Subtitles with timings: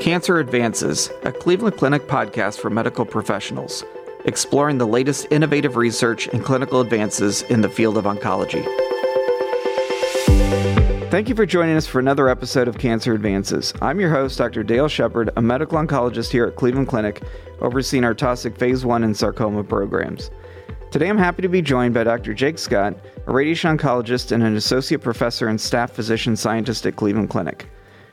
[0.00, 3.84] Cancer Advances, a Cleveland Clinic podcast for medical professionals,
[4.24, 8.64] exploring the latest innovative research and clinical advances in the field of oncology.
[11.10, 13.74] Thank you for joining us for another episode of Cancer Advances.
[13.82, 14.62] I'm your host, Dr.
[14.62, 17.22] Dale Shepard, a medical oncologist here at Cleveland Clinic,
[17.60, 20.30] overseeing our Taussig Phase 1 and sarcoma programs.
[20.90, 22.32] Today I'm happy to be joined by Dr.
[22.32, 22.96] Jake Scott,
[23.26, 27.68] a radiation oncologist and an associate professor and staff physician scientist at Cleveland Clinic.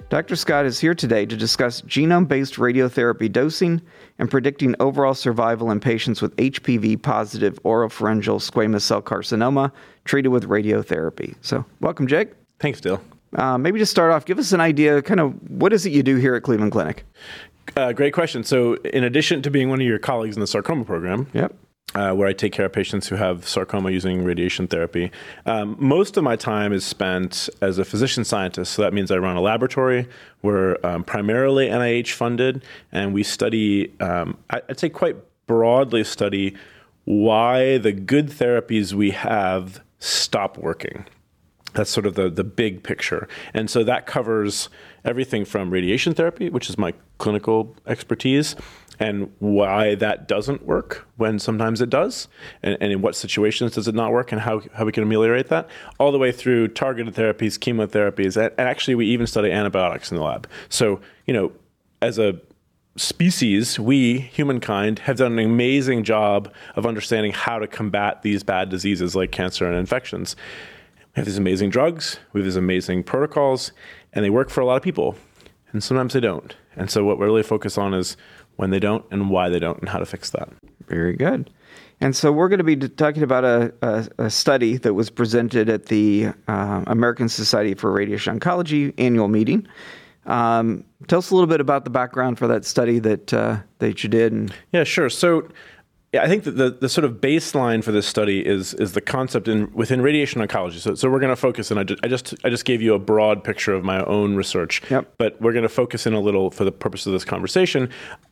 [0.09, 0.37] Dr.
[0.37, 3.81] Scott is here today to discuss genome based radiotherapy dosing
[4.19, 9.69] and predicting overall survival in patients with HPV positive oropharyngeal squamous cell carcinoma
[10.05, 11.35] treated with radiotherapy.
[11.41, 12.29] So, welcome, Jake.
[12.59, 13.01] Thanks, Dale.
[13.35, 16.03] Uh, maybe to start off, give us an idea kind of what is it you
[16.03, 17.03] do here at Cleveland Clinic?
[17.75, 18.45] Uh, great question.
[18.45, 21.53] So, in addition to being one of your colleagues in the sarcoma program, yep
[21.97, 25.11] uh, where I take care of patients who have sarcoma using radiation therapy.
[25.47, 28.73] Um, most of my time is spent as a physician scientist.
[28.73, 30.07] So that means I run a laboratory.
[30.43, 35.15] We're um, primarily NIH funded, and we study, um, I'd say quite
[35.47, 36.55] broadly, study
[37.05, 41.03] why the good therapies we have stop working.
[41.77, 43.27] That's sort of the, the big picture.
[43.53, 44.67] And so that covers
[45.05, 48.55] everything from radiation therapy, which is my clinical expertise,
[48.99, 52.27] and why that doesn't work when sometimes it does,
[52.63, 55.49] and, and, in what situations does it not work, and how, how we can ameliorate
[55.49, 55.69] that,
[55.99, 60.23] all the way through targeted therapies, chemotherapies, and, actually we even study antibiotics in the
[60.23, 60.47] lab.
[60.69, 61.51] So, you know,
[62.01, 62.41] as a
[62.95, 68.69] species, we, humankind, have done an amazing job of understanding how to combat these bad
[68.69, 70.35] diseases like cancer and infections.
[71.17, 73.71] We have these amazing drugs, we have these amazing protocols,
[74.13, 75.15] and they work for a lot of people.
[75.71, 76.55] And sometimes they don't.
[76.75, 78.17] And so what we're really focus on is
[78.57, 80.47] when they don't and why they don't and how to fix that.
[80.87, 81.49] Very good.
[81.99, 85.69] And so we're going to be talking about a, a, a study that was presented
[85.69, 89.67] at the uh, American Society for Radiation Oncology annual meeting.
[90.27, 94.03] Um, tell us a little bit about the background for that study that uh, that
[94.03, 94.33] you did.
[94.33, 95.09] And- yeah, sure.
[95.09, 95.47] So
[96.13, 99.01] yeah, I think that the, the sort of baseline for this study is is the
[99.01, 100.79] concept in within radiation oncology.
[100.79, 102.93] So, so we're going to focus, and I just, I just I just gave you
[102.93, 104.81] a broad picture of my own research.
[104.89, 105.15] Yep.
[105.17, 107.89] But we're going to focus in a little for the purpose of this conversation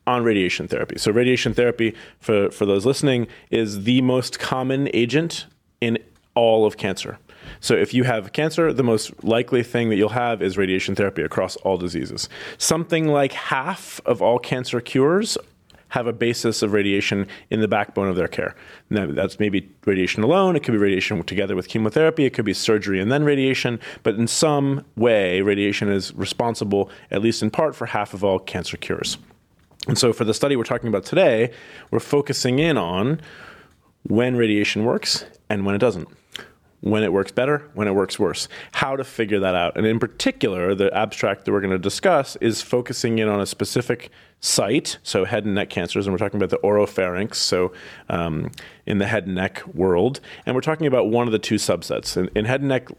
[0.08, 0.98] on radiation therapy.
[0.98, 5.46] So radiation therapy, for for those listening, is the most common agent
[5.82, 5.98] in
[6.34, 7.18] all of cancer.
[7.60, 11.24] So if you have cancer, the most likely thing that you'll have is radiation therapy
[11.24, 12.30] across all diseases.
[12.58, 15.38] Something like half of all cancer cures
[15.96, 18.54] have a basis of radiation in the backbone of their care.
[18.90, 22.54] Now, that's maybe radiation alone, it could be radiation together with chemotherapy, it could be
[22.54, 27.78] surgery and then radiation, but in some way, radiation is responsible, at least in part,
[27.78, 29.18] for half of all cancer cures.
[29.88, 31.52] And so, for the study we're talking about today,
[31.92, 33.22] we're focusing in on
[34.04, 36.10] when radiation works and when it doesn't
[36.86, 39.76] when it works better, when it works worse, how to figure that out.
[39.76, 43.48] And in particular, the abstract that we're going to discuss is focusing in on a
[43.48, 47.74] specific site, so head and neck cancers, and we're talking about the oropharynx, so
[48.10, 48.52] um,
[48.86, 50.20] in the head and neck world.
[50.46, 52.16] And we're talking about one of the two subsets.
[52.16, 52.90] In, in head and neck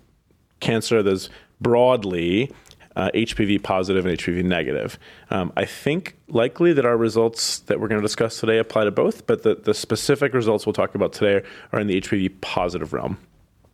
[0.58, 1.30] cancer, there's
[1.60, 2.52] broadly
[2.96, 4.98] uh, HPV positive and HPV negative.
[5.30, 8.90] Um, I think likely that our results that we're going to discuss today apply to
[8.90, 12.92] both, but the, the specific results we'll talk about today are in the HPV positive
[12.92, 13.18] realm.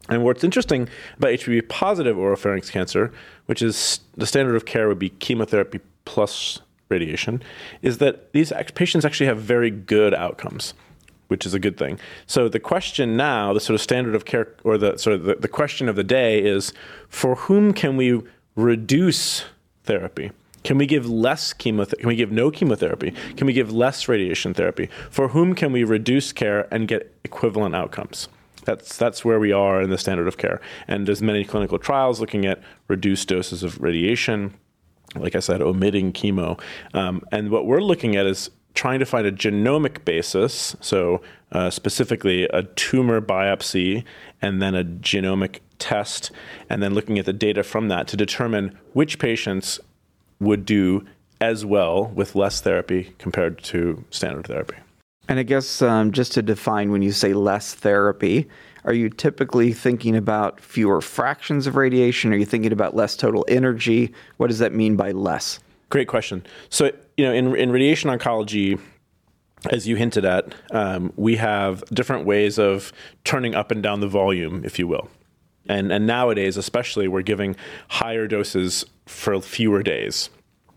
[0.09, 3.13] And what's interesting about HPV positive oropharynx cancer,
[3.47, 7.43] which is the standard of care would be chemotherapy plus radiation,
[7.83, 10.75] is that these patients actually have very good outcomes,
[11.29, 11.99] which is a good thing.
[12.27, 15.37] So the question now, the sort of standard of care, or the sort of the,
[15.37, 16.73] the question of the day is,
[17.09, 18.21] for whom can we
[18.57, 19.45] reduce
[19.85, 20.33] therapy?
[20.65, 22.03] Can we give less chemotherapy?
[22.03, 23.13] Can we give no chemotherapy?
[23.37, 24.89] Can we give less radiation therapy?
[25.11, 28.29] For whom can we reduce care and get equivalent outcomes?
[28.65, 30.61] That's that's where we are in the standard of care.
[30.89, 34.55] And there's many clinical trials looking at reduced doses of radiation,
[35.17, 36.61] like I said, omitting chemo.
[36.95, 41.21] Um, and what we're looking at is trying to find a genomic basis, so
[41.53, 44.05] uh, specifically a tumor biopsy
[44.41, 46.31] and then a genomic test,
[46.71, 49.79] and then looking at the data from that to determine which patients
[50.41, 51.05] would do
[51.41, 54.77] as well with less therapy compared to standard therapy.
[55.29, 58.49] And I guess um, just to define when you say less therapy,
[58.85, 62.33] are you typically thinking about fewer fractions of radiation?
[62.33, 64.13] Are you thinking about less total energy?
[64.39, 65.61] What does that mean by less?
[65.91, 66.45] Great question.
[66.69, 68.81] So, you know, in, in radiation oncology,
[69.71, 72.93] as you hinted at, um, we have different ways of
[73.25, 75.09] turning up and down the volume, if you will.
[75.69, 77.55] And, and nowadays, especially, we're giving
[77.89, 80.31] higher doses for fewer days.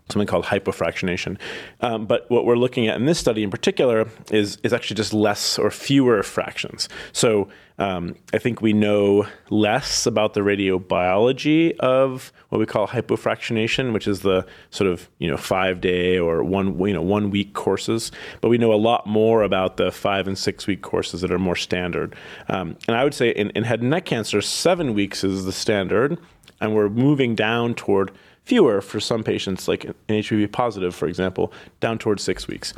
[0.08, 1.38] Something called hypofractionation.
[1.80, 5.12] Um, but what we're looking at in this study in particular is, is actually just
[5.12, 6.88] less or fewer fractions.
[7.12, 7.48] So
[7.78, 14.08] um, I think we know less about the radiobiology of what we call hypofractionation, which
[14.08, 18.12] is the sort of you know five day or one you know one week courses.
[18.40, 21.38] But we know a lot more about the five and six week courses that are
[21.38, 22.16] more standard.
[22.48, 25.52] Um, and I would say in, in head and neck cancer, seven weeks is the
[25.52, 26.18] standard,
[26.60, 28.10] and we're moving down toward
[28.46, 32.72] fewer for some patients, like an HPV positive, for example, down towards six weeks.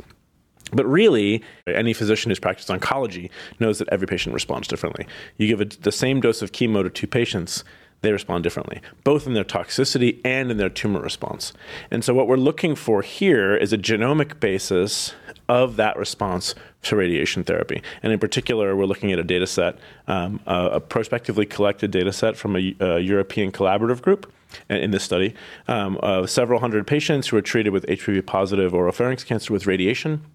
[0.73, 3.29] But really, any physician who's practiced oncology
[3.59, 5.07] knows that every patient responds differently.
[5.37, 7.63] You give a, the same dose of chemo to two patients,
[8.01, 11.53] they respond differently, both in their toxicity and in their tumor response.
[11.91, 15.13] And so, what we're looking for here is a genomic basis
[15.49, 17.81] of that response to radiation therapy.
[18.01, 19.77] And in particular, we're looking at a data set,
[20.07, 24.31] um, a, a, prospectively collected data set from a, a European collaborative group
[24.69, 25.33] in this study
[25.67, 30.25] um, of several hundred patients who were treated with HPV positive oropharynx cancer with radiation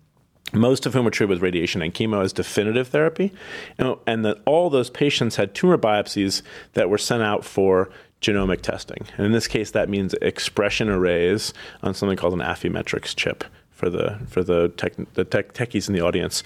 [0.52, 3.32] most of whom were treated with radiation and chemo as definitive therapy,
[3.78, 6.42] and that all those patients had tumor biopsies
[6.74, 7.90] that were sent out for
[8.20, 9.06] genomic testing.
[9.16, 11.52] And in this case, that means expression arrays
[11.82, 15.94] on something called an Affymetrix chip for the for the tech, the tech, techies in
[15.94, 16.42] the audience.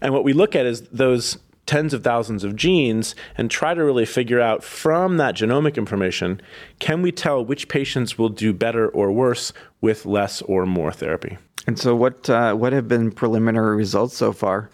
[0.00, 3.84] And what we look at is those tens of thousands of genes and try to
[3.84, 6.40] really figure out from that genomic information
[6.78, 11.38] can we tell which patients will do better or worse with less or more therapy.
[11.66, 14.70] And so, what uh, what have been preliminary results so far?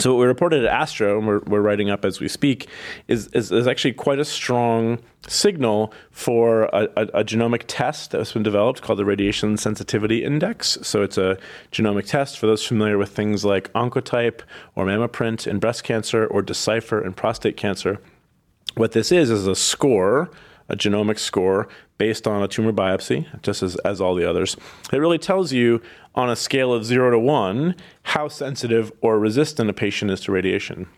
[0.00, 2.68] So, what we reported at Astro, and we're, we're writing up as we speak,
[3.08, 8.18] is, is, is actually quite a strong signal for a, a, a, genomic test that
[8.18, 10.78] has been developed called the Radiation Sensitivity Index.
[10.82, 11.36] So, it's a
[11.72, 14.42] genomic test for those familiar with things like Oncotype
[14.76, 17.98] or MammaPrint in breast cancer or Decipher in prostate cancer.
[18.76, 20.30] What this is, is a score
[20.68, 21.68] a genomic score
[21.98, 24.56] based on a tumor biopsy, just as, as all the others.
[24.92, 25.82] It really tells you
[26.14, 27.74] on a scale of zero to one
[28.04, 30.88] how sensitive or resistant a patient is to radiation.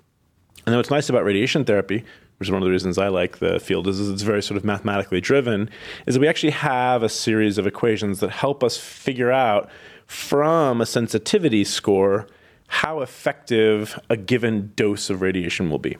[0.66, 2.04] And what's nice about radiation therapy,
[2.38, 4.64] which is one of the reasons I like the field, is, it's very sort of
[4.64, 5.70] mathematically driven,
[6.06, 9.70] is that we actually have a series of equations that help us figure out
[10.06, 12.26] from a sensitivity score
[12.68, 15.96] how effective a given dose of radiation will be.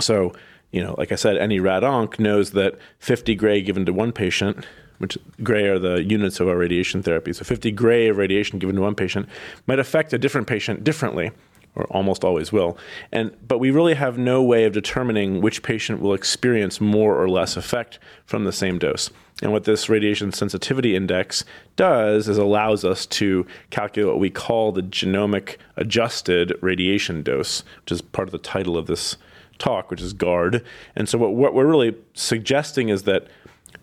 [0.00, 0.32] So
[0.70, 4.12] you know, like I said, any rad onc knows that 50 gray given to one
[4.12, 4.66] patient,
[4.98, 7.32] which gray are the units of our radiation therapy.
[7.32, 9.28] So 50 gray of radiation given to one patient
[9.66, 11.30] might affect a different patient differently,
[11.74, 12.76] or almost always will.
[13.12, 17.28] And but we really have no way of determining which patient will experience more or
[17.28, 19.10] less effect from the same dose.
[19.40, 21.44] And what this radiation sensitivity index
[21.76, 27.92] does is allows us to calculate what we call the genomic adjusted radiation dose, which
[27.92, 29.16] is part of the title of this
[29.58, 30.64] talk, which is GARD.
[30.96, 33.26] And so, what, what we're really suggesting is that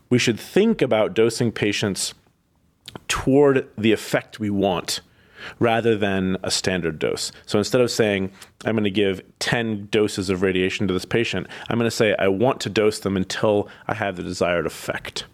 [0.09, 2.13] we should think about dosing patients
[3.07, 5.01] toward the effect we want
[5.59, 7.31] rather than a standard dose.
[7.45, 8.31] So instead of saying,
[8.65, 12.15] I'm going to give 10 doses of radiation to this patient, I'm going to say,
[12.17, 15.25] I want to dose them until I have the desired effect.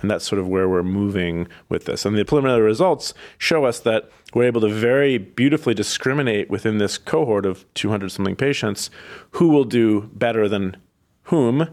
[0.00, 2.04] And that's sort of where we're moving with this.
[2.04, 6.98] And the preliminary results show us that we're able to very beautifully discriminate within this
[6.98, 8.90] cohort of 200 something patients
[9.32, 10.76] who will do better than
[11.24, 11.68] whom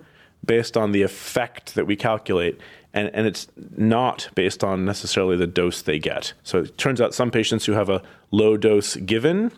[0.45, 2.59] based on the effect that we calculate.
[2.94, 6.33] And, and it's not based on necessarily the dose they get.
[6.44, 8.01] So it turns out some patients who have a
[8.31, 9.51] low dose given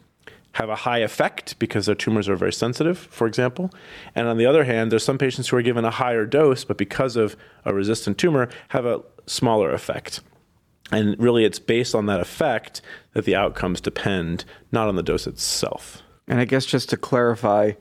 [0.59, 3.71] have a high effect because their tumors are very sensitive, for example.
[4.13, 6.77] And on the other hand, there's some patients who are given a higher dose, but
[6.77, 10.19] because of a resistant tumor, have a smaller effect.
[10.91, 12.81] And really, it's based on that effect
[13.13, 14.43] that the outcomes depend,
[14.73, 16.01] not on the dose itself.
[16.27, 17.71] And I guess just to clarify,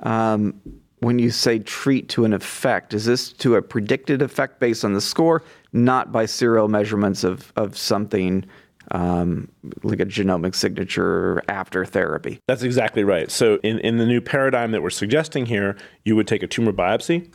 [0.00, 0.60] um,
[0.98, 4.92] when you say treat to an effect, is this to a predicted effect based on
[4.92, 8.44] the score, not by serial measurements of, of something
[8.90, 9.48] um,
[9.82, 12.38] like a genomic signature after therapy.
[12.46, 13.30] That's exactly right.
[13.30, 16.72] So, in, in the new paradigm that we're suggesting here, you would take a tumor
[16.72, 17.30] biopsy,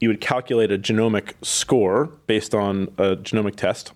[0.00, 3.92] you would calculate a genomic score based on a genomic test,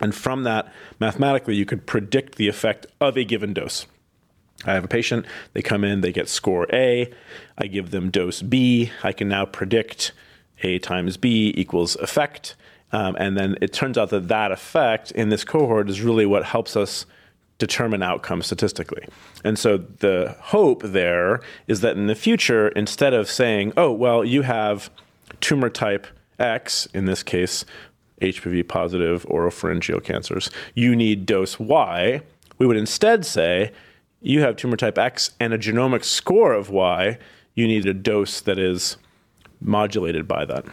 [0.00, 3.86] and from that, mathematically, you could predict the effect of a given dose.
[4.64, 7.12] I have a patient, they come in, they get score A,
[7.56, 10.12] I give them dose B, I can now predict
[10.62, 12.56] A times B equals effect
[12.92, 16.44] um, and then it turns out that that effect in this cohort is really what
[16.44, 17.06] helps us
[17.58, 19.04] determine outcomes statistically.
[19.44, 24.24] And so the hope there is that in the future, instead of saying, oh, well,
[24.24, 24.90] you have
[25.40, 26.06] tumor type
[26.38, 27.64] X, in this case,
[28.22, 32.20] HPV positive oropharyngeal cancers, you need dose Y,
[32.58, 33.72] we would instead say,
[34.20, 37.18] you have tumor type X and a genomic score of Y,
[37.54, 38.96] you need a dose that is
[39.60, 40.64] modulated by that.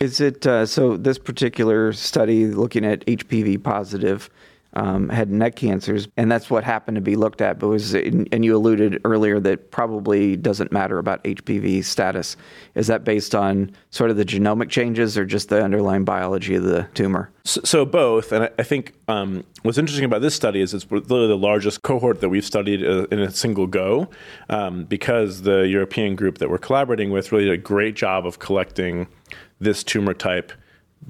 [0.00, 0.96] Is it uh, so?
[0.96, 4.30] This particular study looking at HPV positive
[4.78, 7.58] um, head and neck cancers, and that's what happened to be looked at.
[7.58, 12.36] But was and you alluded earlier that probably doesn't matter about HPV status.
[12.76, 16.62] Is that based on sort of the genomic changes or just the underlying biology of
[16.62, 17.32] the tumor?
[17.44, 20.88] So, so both, and I, I think um, what's interesting about this study is it's
[20.90, 24.08] literally the largest cohort that we've studied uh, in a single go,
[24.48, 28.38] um, because the European group that we're collaborating with really did a great job of
[28.38, 29.08] collecting
[29.58, 30.52] this tumor type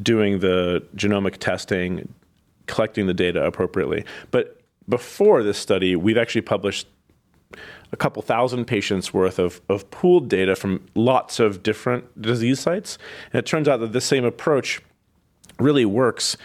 [0.03, 2.09] doing the genomic testing,
[2.69, 4.05] collecting the data appropriately.
[4.31, 6.87] But before this study, we've actually published
[7.93, 12.99] a couple thousand patients worth of, of pooled data from lots of different disease sites.
[13.33, 14.81] And it turns out that this same approach
[15.59, 16.37] really works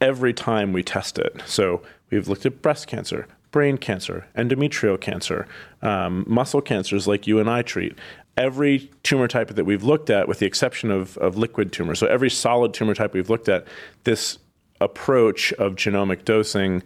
[0.00, 1.42] every time we test it.
[1.46, 5.46] So we've looked at breast cancer, brain cancer, endometrial cancer,
[5.82, 7.96] um, muscle cancers like you and I treat.
[8.36, 12.06] Every tumor type that we've looked at, with the exception of, of liquid tumors, so
[12.06, 13.66] every solid tumor type we've looked at,
[14.04, 14.38] this
[14.80, 16.82] approach of genomic dosing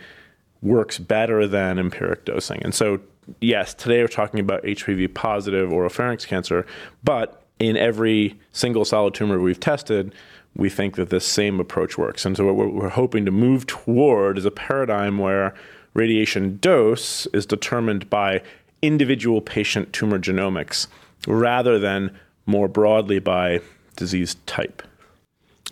[0.62, 2.62] works better than empiric dosing.
[2.62, 3.00] And so,
[3.40, 6.66] yes, today we're talking about HPV positive or oropharynx cancer,
[7.02, 10.14] but in every single solid tumor we've tested,
[10.56, 12.24] we think that this same approach works.
[12.24, 15.54] And so, what we're hoping to move toward is a paradigm where
[15.94, 18.42] radiation dose is determined by
[18.82, 20.86] individual patient tumor genomics
[21.26, 23.60] rather than more broadly by
[23.96, 24.82] disease type.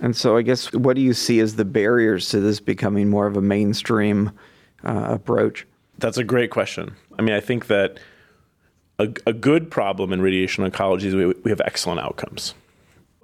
[0.01, 3.27] And so, I guess, what do you see as the barriers to this becoming more
[3.27, 4.31] of a mainstream
[4.85, 5.67] uh, approach?
[5.99, 6.95] That's a great question.
[7.19, 7.99] I mean, I think that
[8.99, 12.55] a, a good problem in radiation oncology is we, we have excellent outcomes.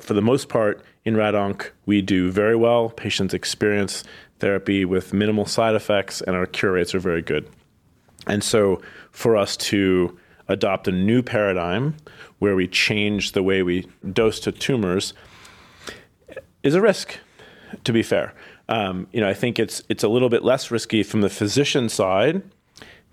[0.01, 2.91] For the most part, in RadOnc, we do very well.
[2.91, 4.03] Patients experience
[4.41, 7.49] therapy with minimal side effects, and our cure rates are very good.
[8.27, 11.97] And so, for us to adopt a new paradigm
[12.39, 15.15] where we change the way we dose to tumors
[16.65, 17.19] is a risk,
[17.85, 18.35] to be fair.
[18.69, 21.89] Um, you know, I think it's it's a little bit less risky from the physician
[21.89, 22.43] side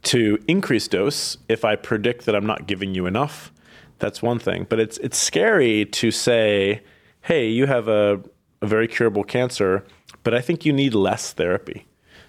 [0.03, 3.51] to increase dose if I predict that I'm not giving you enough.
[4.00, 6.81] That's one thing, but it's it's scary to say,
[7.22, 8.22] "Hey, you have a,
[8.62, 9.86] a very curable cancer,
[10.24, 11.86] but I think you need less therapy."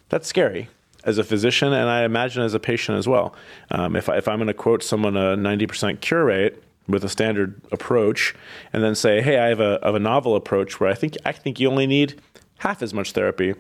[0.09, 0.69] That's scary
[1.05, 3.35] as a physician, and I imagine as a patient as well.
[3.71, 7.09] Um, if I, if I'm going to quote someone a 90% cure rate, with a
[7.09, 8.35] standard approach
[8.73, 11.33] and then say, hey, I have a, have a novel approach where I think I
[11.33, 12.21] think you only need
[12.59, 13.55] half as much therapy,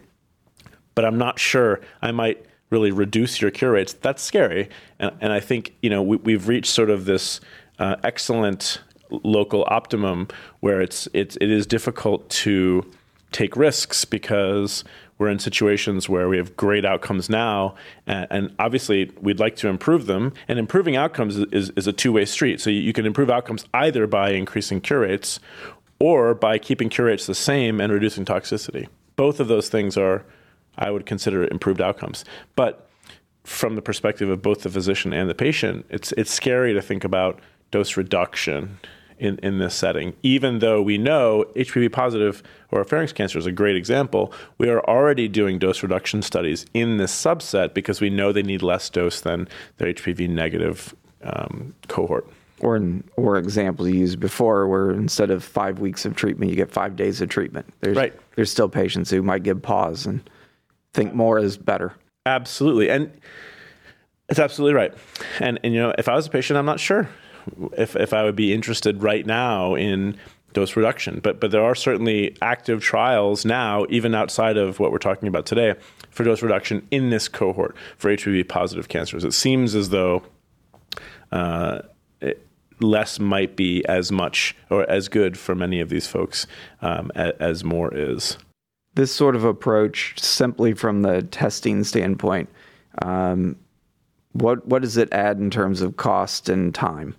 [0.95, 3.93] but I'm not sure I might really reduce your cure rates.
[3.93, 7.41] That's scary, and, and I think you know we, have reached sort of this
[7.79, 10.29] uh, excellent local optimum
[10.61, 12.91] where it's it's it is difficult to
[13.32, 14.84] take risks because
[15.18, 17.74] we're in situations where we have great outcomes now,
[18.06, 20.32] and, and obviously we'd like to improve them.
[20.48, 22.60] And improving outcomes is, is a two way street.
[22.60, 25.38] So you, you can improve outcomes either by increasing cure rates
[25.98, 28.88] or by keeping cure rates the same and reducing toxicity.
[29.14, 30.24] Both of those things are,
[30.76, 32.24] I would consider, improved outcomes.
[32.56, 32.88] But
[33.44, 37.04] from the perspective of both the physician and the patient, it's it's scary to think
[37.04, 38.78] about dose reduction
[39.19, 40.14] in, in this setting.
[40.23, 42.42] Even though we know HPV positive
[42.73, 47.12] oropharynx cancer is a great example, we are already doing dose reduction studies in this
[47.12, 52.26] subset because we know they need less dose than their HPV negative um, cohort.
[52.61, 56.57] Or, in, or examples you used before, where instead of five weeks of treatment, you
[56.57, 57.66] get five days of treatment.
[57.81, 58.14] There's, right.
[58.37, 60.21] There's still patients who might give pause and
[60.95, 61.92] think more is better.
[62.25, 63.11] Absolutely, and
[64.28, 64.95] it's absolutely right.
[65.40, 67.09] And and you know, if I was a patient, I'm not sure
[67.76, 70.16] if if I would be interested right now in
[70.52, 71.20] dose reduction.
[71.22, 75.46] But but there are certainly active trials now, even outside of what we're talking about
[75.46, 75.75] today,
[76.11, 79.25] for dose reduction in this cohort for HPV positive cancers.
[79.25, 80.22] It seems as though
[81.30, 81.82] uh,
[82.82, 86.46] less might be as much or as good for many of these folks
[86.82, 88.37] um, as, as more is.
[88.94, 92.50] This sort of approach, simply from the testing standpoint,
[93.00, 93.56] um,
[94.32, 97.14] what what does it add in terms of cost and time?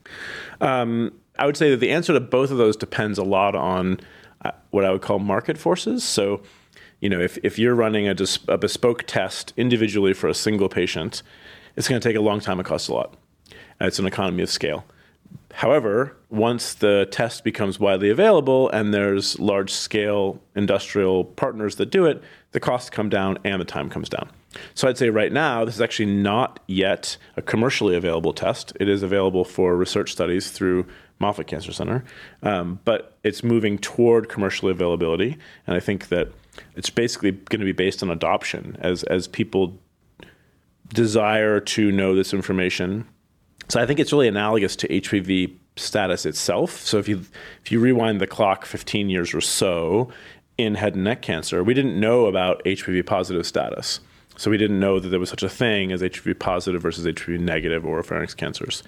[0.62, 4.00] Um, I would say that the answer to both of those depends a lot on
[4.46, 6.04] uh, what I would call market forces.
[6.04, 6.42] So,
[7.00, 10.70] you know, if, if you're running a, dis- a bespoke test individually for a single
[10.70, 11.24] patient,
[11.76, 12.60] it's going to take a long time.
[12.60, 13.16] It costs a lot.
[13.82, 14.86] it's an economy of scale.
[15.54, 22.06] However, once the test becomes widely available and there's large scale industrial partners that do
[22.06, 24.30] it, the costs come down and the time comes down.
[24.76, 28.74] So I'd say right now, this is actually not yet a commercially available test.
[28.80, 30.86] It is available for research studies through
[31.20, 32.04] Moffitt Cancer Center,
[32.42, 35.38] um, but it's moving toward commercial availability.
[35.66, 36.30] And I think that
[36.76, 39.80] it's basically going to be based on adoption as as people
[40.90, 43.08] desire to know this information.
[43.70, 46.82] So I think it's really analogous to HPV status itself.
[46.82, 47.22] So if you
[47.64, 50.12] if you rewind the clock 15 years or so
[50.58, 54.00] in head and neck cancer, we didn't know about HPV positive status.
[54.36, 57.40] So we didn't know that there was such a thing as HPV positive versus HPV
[57.40, 58.84] negative oropharynx cancers.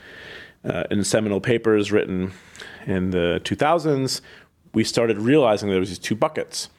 [0.64, 2.32] Uh, in seminal papers written
[2.88, 4.22] in the 2000s,
[4.74, 6.70] we started realizing there was these two buckets.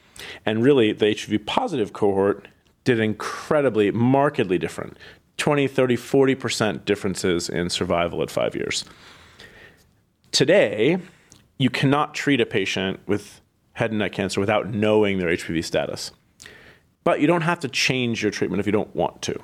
[0.45, 2.49] And really, the HPV positive cohort
[2.85, 4.97] did incredibly, markedly different
[5.37, 8.85] 20, 30, 40% differences in survival at five years.
[10.33, 10.99] Today,
[11.59, 13.41] you cannot treat a patient with
[13.75, 16.11] head and neck cancer without knowing their HPV status.
[17.07, 19.41] But you don't have to change your treatment if you don't want to.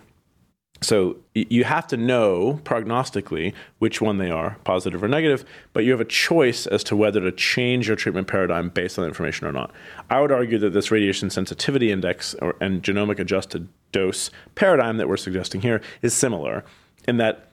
[0.80, 5.92] So you have to know prognostically which one they are, positive or negative, but you
[5.92, 9.46] have a choice as to whether to change your treatment paradigm based on the information
[9.46, 9.70] or not.
[10.10, 15.08] I would argue that this radiation sensitivity index or, and genomic adjusted dose paradigm that
[15.08, 16.64] we're suggesting here is similar
[17.06, 17.52] in that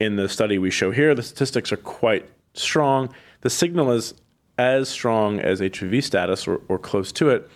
[0.00, 3.08] in the study we show here, the statistics are quite strong.
[3.40, 4.12] The signal is
[4.58, 7.48] as strong as HPV status or, or close to it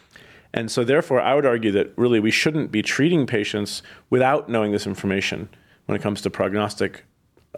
[0.53, 4.73] and so, therefore, I would argue that really we shouldn't be treating patients without knowing
[4.73, 5.49] this information
[5.87, 7.05] when it comes to prognostic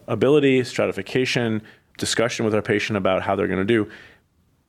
[0.09, 1.63] ability, stratification,
[1.99, 3.89] discussion with our patient about how they're going to do.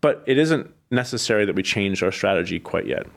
[0.01, 3.07] But it isn't necessary that we change our strategy quite yet.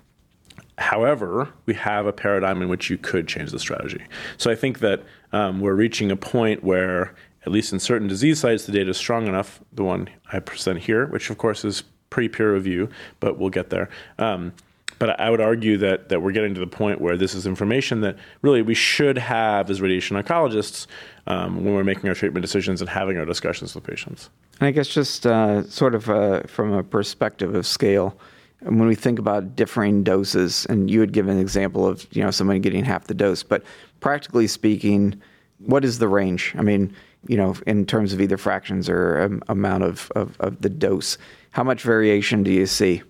[0.78, 4.04] However, we have a paradigm in which you could change the strategy.
[4.36, 8.40] So I think that um, we're reaching a point where, at least in certain disease
[8.40, 9.60] sites, the data is strong enough.
[9.72, 12.88] The one I present here, which of course is pre peer review,
[13.20, 13.88] but we'll get there.
[14.18, 14.52] Um,
[14.98, 18.00] but I would argue that that we're getting to the point where this is information
[18.00, 20.86] that really we should have as radiation oncologists
[21.26, 24.30] um, when we're making our treatment decisions and having our discussions with patients.
[24.60, 28.18] And I guess just uh, sort of uh, from a perspective of scale,
[28.60, 32.30] when we think about differing doses, and you had given an example of you know
[32.30, 33.62] somebody getting half the dose, but
[34.00, 35.20] practically speaking,
[35.58, 36.54] what is the range?
[36.56, 36.94] I mean,
[37.28, 41.18] you know, in terms of either fractions or um, amount of, of, of the dose,
[41.50, 43.02] how much variation do you see?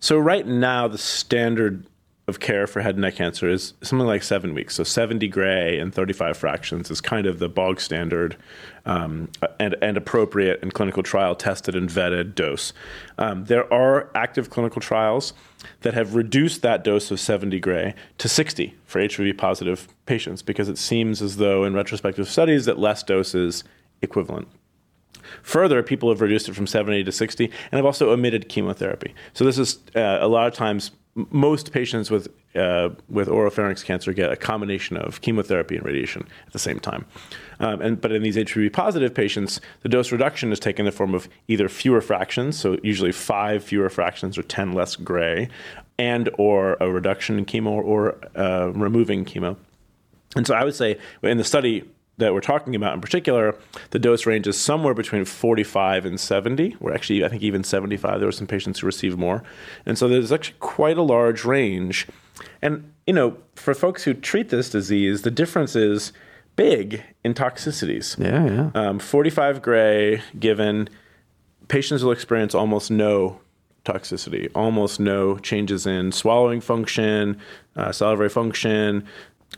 [0.00, 1.86] So right now, the standard
[2.28, 4.74] of care for head and neck cancer is something like seven weeks.
[4.74, 8.36] So 70 gray and 35 fractions is kind of the bog standard
[8.84, 12.74] um, and, and appropriate and clinical trial tested and vetted dose.
[13.16, 15.32] Um, there are active clinical trials
[15.80, 20.68] that have reduced that dose of 70 gray to 60 for HPV positive patients because
[20.68, 23.64] it seems as though in retrospective studies that less dose is
[24.02, 24.48] equivalent.
[25.42, 29.14] Further, people have reduced it from 70 to 60 and have also omitted chemotherapy.
[29.32, 30.92] So this is uh, a lot of times
[31.30, 36.52] most patients with uh, with oropharynx cancer get a combination of chemotherapy and radiation at
[36.52, 37.04] the same time.
[37.60, 40.96] Um, and but in these HPV positive patients, the dose reduction is taken in the
[40.96, 45.48] form of either fewer fractions, so usually five fewer fractions or ten less gray,
[45.98, 49.56] and or a reduction in chemo or uh, removing chemo.
[50.36, 51.84] And so I would say in the study
[52.18, 53.56] that we're talking about in particular,
[53.90, 56.76] the dose range is somewhere between 45 and 70.
[56.80, 58.20] We're actually, I think, even 75.
[58.20, 59.42] There were some patients who received more.
[59.86, 62.06] And so there's actually quite a large range.
[62.60, 66.12] And, you know, for folks who treat this disease, the difference is
[66.56, 68.18] big in toxicities.
[68.18, 68.88] Yeah, yeah.
[68.88, 70.88] Um, 45 gray given,
[71.68, 73.40] patients will experience almost no
[73.84, 77.40] toxicity, almost no changes in swallowing function,
[77.76, 79.06] uh, salivary function,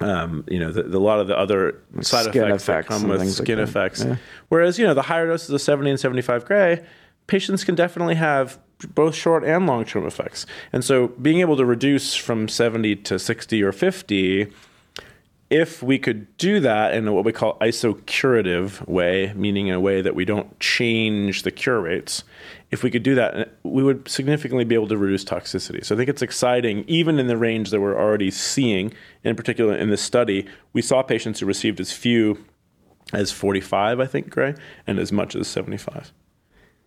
[0.00, 3.08] um, you know, the, the, a lot of the other side effects, effects that come
[3.08, 4.04] with skin like effects.
[4.04, 4.16] Yeah.
[4.48, 6.84] Whereas, you know, the higher doses of 70 and 75 gray,
[7.26, 8.58] patients can definitely have
[8.94, 10.46] both short and long term effects.
[10.72, 14.52] And so being able to reduce from 70 to 60 or 50
[15.50, 20.00] if we could do that in what we call isocurative way, meaning in a way
[20.00, 22.22] that we don't change the cure rates,
[22.70, 25.84] if we could do that, we would significantly be able to reduce toxicity.
[25.84, 28.92] So I think it's exciting, even in the range that we're already seeing.
[29.24, 32.44] In particular, in this study, we saw patients who received as few
[33.12, 34.54] as 45, I think, Gray,
[34.86, 36.12] and as much as 75.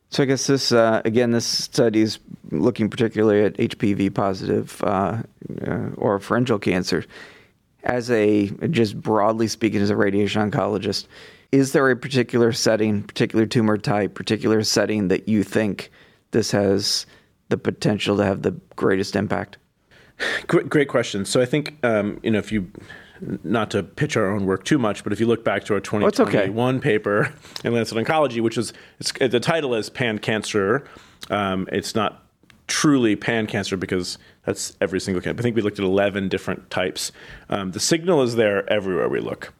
[0.10, 2.19] So I guess this uh, again, this study is
[2.52, 5.24] looking particularly at HPV positive uh, uh,
[5.98, 7.04] oropharyngeal cancer
[7.84, 11.08] as a just broadly speaking as a radiation oncologist
[11.54, 15.92] is there a particular setting particular tumor type particular setting that you think
[16.32, 17.06] this has
[17.50, 19.58] the potential to have the greatest impact
[20.48, 22.70] great, great question so i think um, you know if you
[23.44, 25.80] not to pitch our own work too much, but if you look back to our
[25.80, 26.82] 2021 okay.
[26.82, 28.74] paper in Lancet Oncology, which is
[29.20, 30.84] the title is Pan Cancer,
[31.30, 32.26] um, it's not
[32.68, 35.39] truly pan cancer because that's every single cancer.
[35.39, 37.12] I think we looked at 11 different types.
[37.50, 39.54] Um, the signal is there everywhere we look.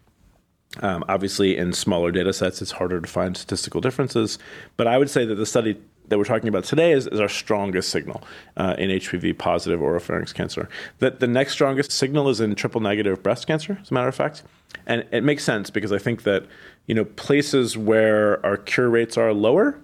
[0.82, 4.40] Um, obviously, in smaller data sets, it's harder to find statistical differences.
[4.76, 7.30] But I would say that the study that we're talking about today is, is our
[7.30, 8.24] strongest signal
[8.58, 10.68] uh, in HPV positive oropharynx cancer.
[11.00, 14.16] That the next strongest signal is in triple negative breast cancer, as a matter of
[14.16, 14.44] fact.
[14.86, 16.46] And it makes sense because I think that
[16.88, 19.80] you know places where our cure rates are lower,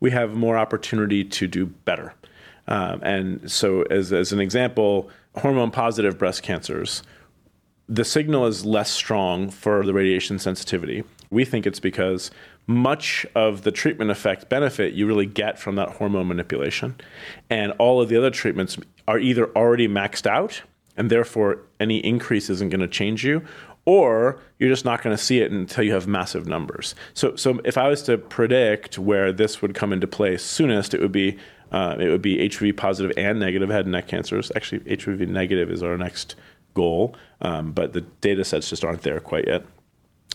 [0.00, 2.14] we have more opportunity to do better.
[2.68, 7.02] Um, and so, as, as an example, hormone positive breast cancers,
[7.88, 11.04] the signal is less strong for the radiation sensitivity.
[11.30, 12.30] We think it's because
[12.66, 16.94] much of the treatment effect benefit you really get from that hormone manipulation.
[17.48, 20.62] And all of the other treatments are either already maxed out,
[20.96, 23.42] and therefore any increase isn't going to change you,
[23.86, 26.94] or you're just not going to see it until you have massive numbers.
[27.14, 31.00] So, so if I was to predict where this would come into play soonest, it
[31.00, 31.38] would be
[31.70, 34.50] uh, it would be HPV positive and negative head and neck cancers.
[34.56, 36.34] Actually, HPV negative is our next
[36.74, 39.64] goal, um, but the data sets just aren't there quite yet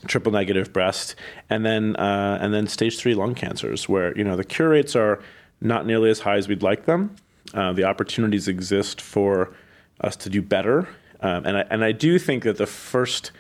[0.08, 1.16] triple negative breast,
[1.50, 4.96] and then uh, and then stage three lung cancers, where you know the cure rates
[4.96, 5.22] are
[5.62, 7.16] not nearly as high as we'd like them.
[7.54, 9.54] Uh, the opportunities exist for
[10.02, 10.88] us to do better,
[11.22, 13.32] um, and I, and I do think that the first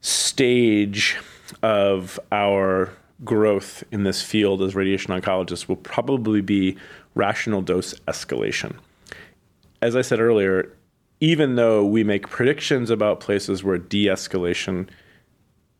[0.00, 1.16] stage
[1.62, 2.92] of our
[3.24, 6.76] growth in this field as radiation oncologists will probably be
[7.14, 8.76] rational dose escalation.
[9.80, 10.70] As I said earlier,
[11.20, 14.88] even though we make predictions about places where de escalation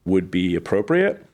[0.04, 1.24] would be appropriate.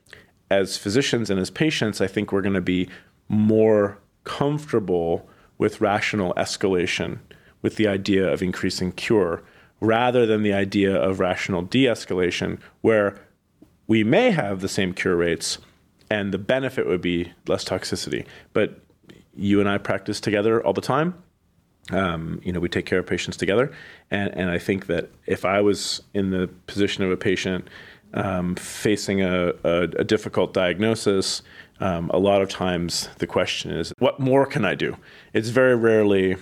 [0.50, 2.88] As physicians and as patients, I think we're going to be
[3.28, 7.18] more comfortable with rational escalation,
[7.60, 9.42] with the idea of increasing cure,
[9.80, 13.20] rather than the idea of rational de escalation, where
[13.86, 15.58] we may have the same cure rates
[16.10, 18.26] and the benefit would be less toxicity.
[18.52, 18.80] But
[19.34, 21.14] you and I practice together all the time.
[21.90, 23.72] Um, you know, we take care of patients together.
[24.10, 27.68] And, and I think that if I was in the position of a patient
[28.14, 31.42] um, facing a, a, a, difficult diagnosis,
[31.80, 34.96] um, a lot of times the question is, what more can I do?
[35.32, 36.36] It's very rarely,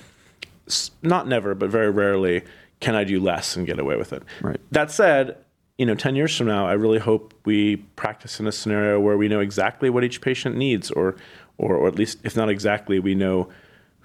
[1.02, 2.42] not never, but very rarely,
[2.80, 4.22] can I do less and get away with it?
[4.42, 4.60] Right.
[4.72, 5.36] That said,
[5.78, 9.16] you know, 10 years from now, I really hope we practice in a scenario where
[9.16, 11.16] we know exactly what each patient needs, or,
[11.56, 13.48] or, or at least, if not exactly, we know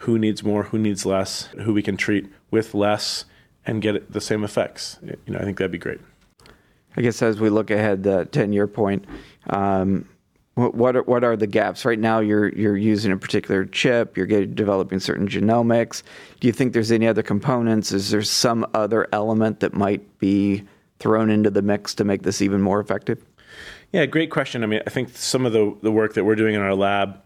[0.06, 3.26] who needs more, who needs less, who we can treat with less
[3.66, 5.00] and get the same effects.
[5.02, 6.00] You know, I think that'd be great.
[6.96, 9.06] I guess as we look ahead, the ten-year point,
[9.50, 10.08] um,
[10.54, 12.20] what what are, what are the gaps right now?
[12.20, 14.16] You're you're using a particular chip.
[14.16, 16.04] You're getting, developing certain genomics.
[16.40, 17.92] Do you think there's any other components?
[17.92, 20.64] Is there some other element that might be
[21.00, 23.26] thrown into the mix to make this even more effective?
[23.92, 24.64] Yeah, great question.
[24.64, 27.22] I mean, I think some of the the work that we're doing in our lab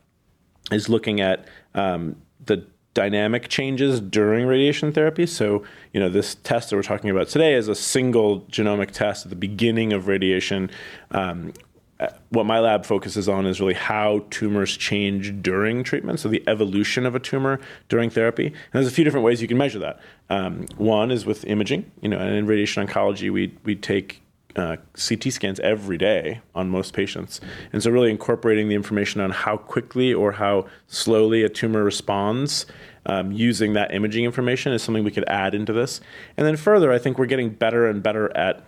[0.71, 2.15] is looking at um,
[2.49, 5.25] the dynamic changes during radiation therapy.
[5.25, 9.25] So, you know, this test that we're talking about today is a single genomic test
[9.25, 10.69] at the beginning of radiation.
[11.11, 11.53] Um,
[11.99, 16.43] uh, what my lab focuses on is really how tumors change during treatment, so the
[16.47, 17.59] evolution of a tumor
[17.89, 18.47] during therapy.
[18.47, 19.99] And there's a few different ways you can measure that.
[20.29, 24.21] Um, one is with imaging, you know, and in radiation oncology, we we take
[24.55, 27.39] uh, CT scans every day on most patients.
[27.71, 32.65] And so, really incorporating the information on how quickly or how slowly a tumor responds
[33.05, 36.01] um, using that imaging information is something we could add into this.
[36.35, 38.63] And then, further, I think we're getting better and better at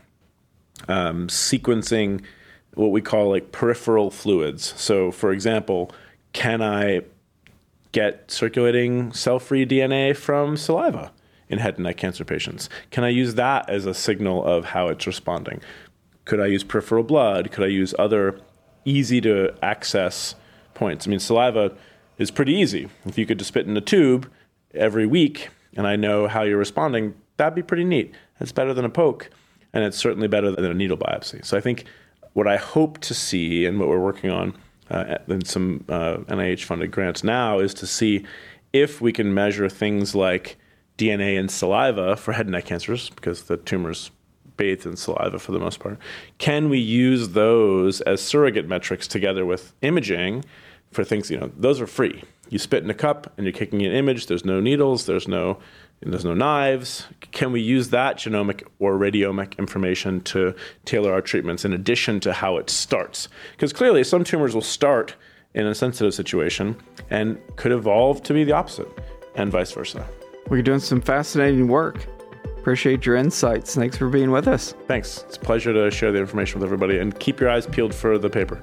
[0.88, 2.24] um, sequencing
[2.76, 4.74] what we call like peripheral fluids.
[4.78, 5.92] So, for example,
[6.34, 7.02] can I
[7.92, 11.12] get circulating cell free DNA from saliva?
[11.52, 12.70] In head and neck cancer patients?
[12.90, 15.62] Can I use that as a signal of how it's responding?
[16.26, 17.52] Could I use peripheral blood?
[17.52, 18.40] Could I use other
[18.86, 20.36] easy to access
[20.74, 21.06] points?
[21.06, 21.76] I mean, saliva
[22.18, 22.90] is pretty easy.
[23.06, 24.30] If you could just spit in a tube
[24.74, 28.14] every week and I know how you're responding, that'd be pretty neat.
[28.40, 29.30] It's better than a poke,
[29.74, 31.46] and it's certainly better than a needle biopsy.
[31.46, 31.86] So I think
[32.34, 34.58] what I hope to see and what we're working on
[34.90, 38.26] uh, in some uh, NIH funded grants now is to see
[38.74, 40.58] if we can measure things like
[41.02, 44.12] DNA in saliva for head and neck cancers because the tumors
[44.58, 45.98] bathe in saliva for the most part.
[46.38, 50.44] Can we use those as surrogate metrics together with imaging
[50.92, 52.24] for things, you know, those are free.
[52.50, 55.58] You spit in a cup and you're kicking an image, there's no needles, there's no
[56.04, 57.06] there's no knives.
[57.32, 62.34] Can we use that genomic or radiomic information to tailor our treatments in addition to
[62.34, 63.30] how it starts?
[63.52, 65.16] Because clearly some tumors will start
[65.54, 66.76] in a sensitive situation
[67.12, 68.90] and could evolve to be the opposite
[69.36, 70.08] and vice versa.
[70.52, 72.06] Well, you're doing some fascinating work.
[72.58, 73.74] Appreciate your insights.
[73.74, 74.76] Thanks for being with us.
[74.86, 75.24] Thanks.
[75.30, 78.18] It's a pleasure to share the information with everybody and keep your eyes peeled for
[78.18, 78.62] the paper.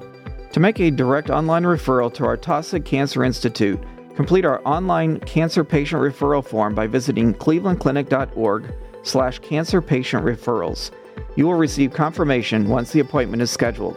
[0.53, 3.83] To make a direct online referral to our Taussig Cancer Institute,
[4.16, 10.90] complete our online cancer patient referral form by visiting clevelandclinic.org slash cancer patient referrals.
[11.37, 13.96] You will receive confirmation once the appointment is scheduled.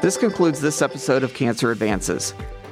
[0.00, 2.32] This concludes this episode of Cancer Advances.